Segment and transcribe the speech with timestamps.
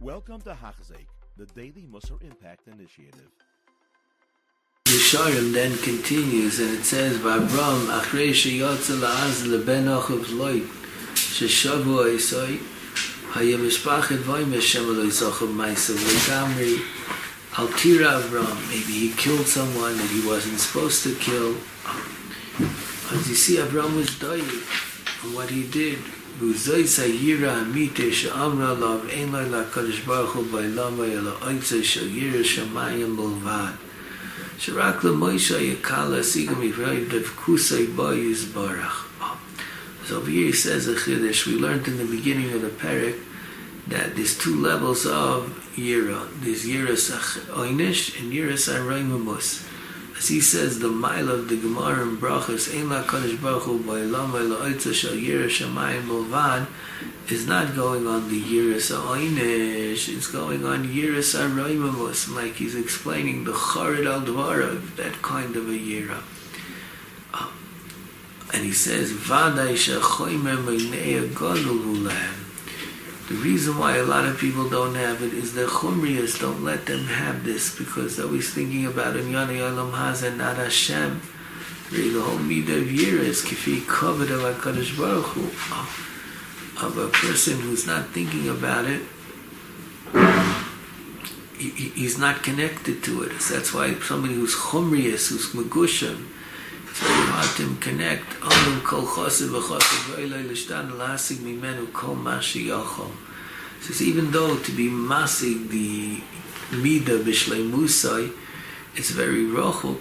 [0.00, 3.32] Welcome to Hachzik, the Daily Musar Impact Initiative.
[4.84, 10.60] The Sharem then continues and it says, V'Avram achrei sheyotze la'az leben achav loy
[11.14, 12.58] sheshavu ha'isoi
[13.32, 16.78] hayem mishpachet v'oim Hashem aloi zochav ma'isa v'gamri
[17.58, 21.56] al Avram maybe he killed someone that he wasn't supposed to kill.
[23.12, 24.62] As you see Avram was dying
[25.34, 25.98] what he did
[26.38, 33.16] v'uzoi sayira amite she'amra lav ein loy la'kadosh baruch hu ba'ilama yala oitze she'yira she'mayim
[33.16, 33.74] bolvad
[34.58, 39.04] שרק למוישה יקל להשיג מפרי דבקוסי בו יסברך.
[40.08, 41.46] So over here he says a chiddush.
[41.46, 43.18] We learned in the beginning of the parak
[43.88, 46.26] that there's two levels of yira.
[46.40, 47.12] There's yiras
[47.52, 49.68] oinish and yiras araimamus.
[50.18, 53.78] As he says, the mile of the Gemara and Brachas, Ein la Kadosh Baruch Hu
[53.78, 56.66] Ba'ilam Eloitza Shal Yira Shamayim Mulvad,
[57.30, 63.44] is not going on the Yiras Oinish, it's going on Yiras Araimamus, like he's explaining
[63.44, 66.20] the Charid Al Dvarav, that kind of a Yira.
[67.32, 67.52] Um,
[68.52, 72.47] and he says, Vadai Shachoyme Meinei Agodol Ulam.
[73.28, 76.86] The reason why a lot of people don't have it is their chumriyas don't let
[76.86, 81.20] them have this because they're always thinking about in Yana Yalam Hazen, not Hashem.
[81.90, 86.86] The whole midah of Yira kifi covered of HaKadosh Baruch Hu.
[86.86, 89.02] Of a person who's not thinking about it,
[91.58, 93.40] he, he's not connected to it.
[93.42, 96.28] So that's why somebody who's chumriyas, who's megushim,
[97.40, 98.40] it's very hard to connect.
[98.40, 103.10] Onum kol chosiv v'chosiv v'oiloi l'shtan l'asig mimenu kol yochol.
[103.80, 106.20] Says even though to be masig the
[106.76, 108.32] mida b'shlei musai,
[108.96, 110.00] it's very rochuk,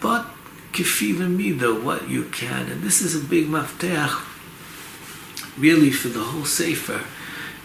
[0.00, 0.26] but
[0.72, 4.22] kefila mida, what you can, and this is a big mafteach,
[5.56, 7.00] really for the whole sefer.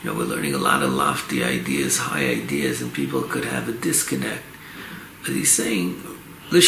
[0.01, 3.69] You know, we're learning a lot of lofty ideas, high ideas, and people could have
[3.69, 4.43] a disconnect.
[5.21, 6.01] But he's saying,
[6.53, 6.61] They're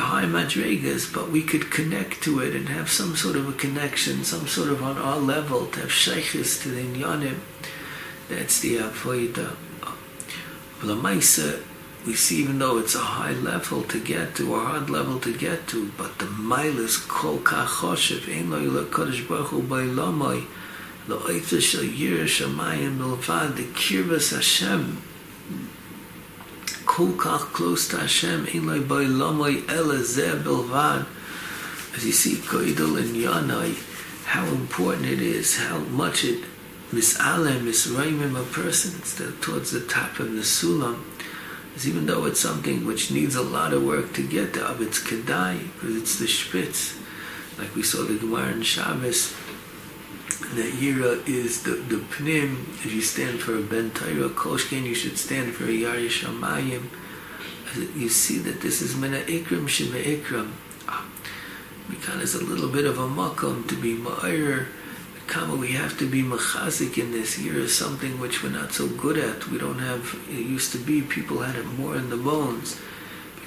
[0.00, 4.24] high madrigas, but we could connect to it and have some sort of a connection,
[4.24, 7.38] some sort of on our level, to have sheikhs to the inyanim.
[8.28, 9.54] That's the uh, avoida.
[10.80, 11.62] Lamaisa,
[12.04, 15.32] we see even though it's a high level to get to, a hard level to
[15.32, 20.44] get to, but the mile kol kachoshev, ein lo yila kodesh baruch hu bailamai,
[21.06, 25.00] lo oitza shal yir shamayim milvad, the kirvas Hashem,
[27.06, 31.06] kach close to Hashem, ein lo bailamai ele zeh bilvad,
[31.94, 33.76] as you see, koidol and yanai,
[34.24, 36.44] how important it is, how much it
[36.92, 40.98] misalem, misraimim a person, instead towards the top of the sulam,
[41.76, 44.80] is even though it's something which needs a lot of work to get to, of
[44.80, 46.98] it's kedai, because it's the spitz.
[47.58, 49.34] Like we saw the Gemara in Shabbos,
[50.54, 54.94] that Yira is the, the pnim, if you stand for a Ben Torah Koshkin, you
[54.94, 56.88] should stand for a Yari Shamayim.
[57.94, 60.52] You see that this is Mena Ikram Shema Ikram.
[61.90, 64.66] Because it's a little bit of a makom to be ma'ir,
[65.28, 68.88] Kama, we have to be machazik in this year is something which we're not so
[68.88, 69.46] good at.
[69.48, 72.80] We don't have, it used to be, people had it more in the bones.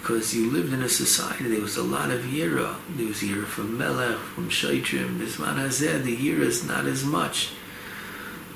[0.01, 2.75] Because you lived in a society, there was a lot of yira.
[2.95, 7.51] There was yira from Melech, from Shaitrim, Bisman Hazeh, the yira is not as much.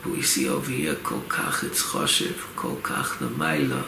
[0.01, 3.85] But we see over here, kol kach it's choshev, kol kach the maila,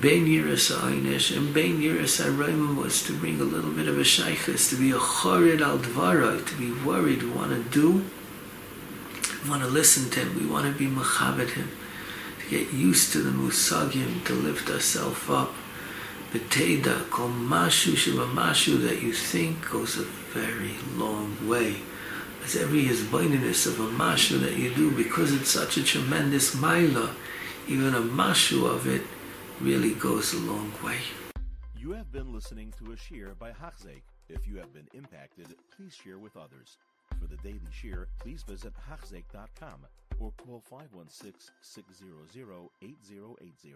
[0.00, 4.02] ben yiras ha'inish, and ben yiras ha'raimim was to bring a little bit of a
[4.02, 8.04] shaykhis, to be a chorid al dvarai, to be worried, we want to do,
[9.44, 11.70] we want to listen to him, we want to be machabed him,
[12.42, 15.54] to get used to the musagim, to lift ourselves up.
[16.32, 21.74] Kol mashu shiva mashu that you think goes a very long way.
[22.44, 27.12] As every hizbaininess of a mashu that you do, because it's such a tremendous maila,
[27.66, 29.02] even a mashu of it
[29.60, 30.98] really goes a long way.
[31.76, 34.02] You have been listening to a shear by Hachzeik.
[34.28, 36.78] If you have been impacted, please share with others.
[37.18, 39.84] For the daily shear, please visit Hachzeik.com
[40.20, 43.74] or call 516 600 8080.